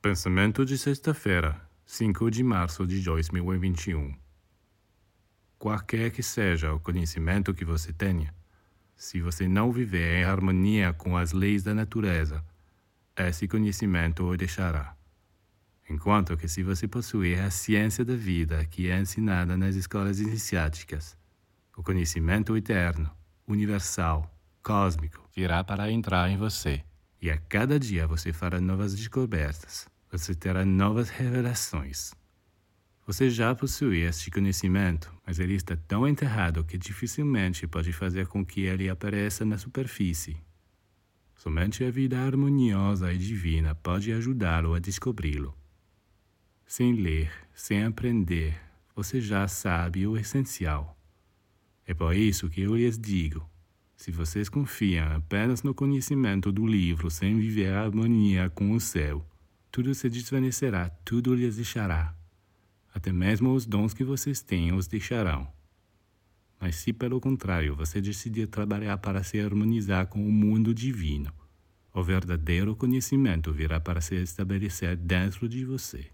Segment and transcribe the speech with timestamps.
[0.00, 4.14] Pensamento de sexta-feira, 5 de março de 2021.
[5.58, 8.32] Qualquer que seja o conhecimento que você tenha,
[8.94, 12.44] se você não viver em harmonia com as leis da natureza,
[13.16, 14.94] esse conhecimento o deixará.
[15.90, 21.18] Enquanto que se você possuir a ciência da vida que é ensinada nas escolas iniciáticas,
[21.76, 23.10] o conhecimento eterno,
[23.48, 26.84] universal, cósmico, virá para entrar em você.
[27.20, 32.12] E a cada dia você fará novas descobertas, você terá novas revelações.
[33.06, 38.44] Você já possui este conhecimento, mas ele está tão enterrado que dificilmente pode fazer com
[38.44, 40.36] que ele apareça na superfície.
[41.34, 45.56] Somente a vida harmoniosa e divina pode ajudá-lo a descobri-lo.
[46.66, 48.60] Sem ler, sem aprender,
[48.94, 50.94] você já sabe o essencial.
[51.86, 53.48] É por isso que eu lhes digo:
[53.98, 59.26] se vocês confiam apenas no conhecimento do livro sem viver a harmonia com o céu,
[59.72, 62.14] tudo se desvanecerá, tudo lhes deixará.
[62.94, 65.48] Até mesmo os dons que vocês têm os deixarão.
[66.60, 71.32] Mas se pelo contrário você decidir trabalhar para se harmonizar com o mundo divino,
[71.92, 76.08] o verdadeiro conhecimento virá para se estabelecer dentro de você.